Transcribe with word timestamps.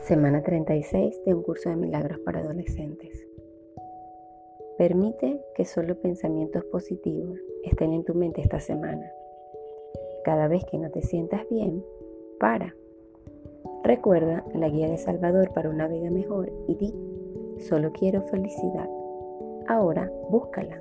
Semana 0.00 0.42
36 0.42 1.24
de 1.24 1.34
un 1.34 1.42
curso 1.42 1.68
de 1.68 1.76
milagros 1.76 2.18
para 2.20 2.40
adolescentes. 2.40 3.26
Permite 4.78 5.40
que 5.54 5.64
solo 5.64 5.94
pensamientos 6.00 6.64
positivos 6.64 7.38
estén 7.64 7.92
en 7.92 8.04
tu 8.04 8.14
mente 8.14 8.40
esta 8.40 8.60
semana. 8.60 9.12
Cada 10.24 10.48
vez 10.48 10.64
que 10.64 10.78
no 10.78 10.90
te 10.90 11.02
sientas 11.02 11.46
bien, 11.50 11.84
para. 12.38 12.74
Recuerda 13.84 14.44
la 14.54 14.68
guía 14.70 14.88
de 14.88 14.96
Salvador 14.96 15.52
para 15.52 15.68
una 15.68 15.86
vida 15.86 16.10
mejor 16.10 16.50
y 16.66 16.74
di, 16.76 16.94
solo 17.58 17.92
quiero 17.92 18.22
felicidad. 18.22 18.88
Ahora 19.68 20.10
búscala. 20.30 20.80